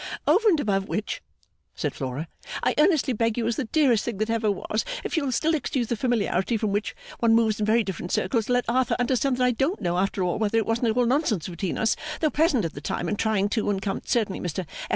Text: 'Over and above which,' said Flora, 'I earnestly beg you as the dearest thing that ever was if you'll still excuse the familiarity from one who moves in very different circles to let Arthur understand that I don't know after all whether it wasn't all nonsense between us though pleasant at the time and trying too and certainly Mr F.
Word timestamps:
'Over 0.25 0.49
and 0.49 0.59
above 0.59 0.87
which,' 0.87 1.21
said 1.75 1.93
Flora, 1.93 2.27
'I 2.63 2.73
earnestly 2.79 3.13
beg 3.13 3.37
you 3.37 3.45
as 3.45 3.55
the 3.55 3.65
dearest 3.65 4.03
thing 4.03 4.17
that 4.17 4.31
ever 4.31 4.49
was 4.49 4.83
if 5.03 5.15
you'll 5.15 5.31
still 5.31 5.53
excuse 5.53 5.89
the 5.89 5.95
familiarity 5.95 6.57
from 6.57 6.73
one 6.73 6.83
who 7.21 7.27
moves 7.27 7.59
in 7.59 7.67
very 7.67 7.83
different 7.83 8.11
circles 8.11 8.47
to 8.47 8.53
let 8.53 8.65
Arthur 8.67 8.95
understand 8.97 9.37
that 9.37 9.43
I 9.45 9.51
don't 9.51 9.79
know 9.79 9.99
after 9.99 10.23
all 10.23 10.39
whether 10.39 10.57
it 10.57 10.65
wasn't 10.65 10.97
all 10.97 11.05
nonsense 11.05 11.47
between 11.47 11.77
us 11.77 11.95
though 12.19 12.31
pleasant 12.31 12.65
at 12.65 12.73
the 12.73 12.81
time 12.81 13.07
and 13.07 13.19
trying 13.19 13.47
too 13.47 13.69
and 13.69 13.79
certainly 14.05 14.39
Mr 14.39 14.61
F. 14.61 14.67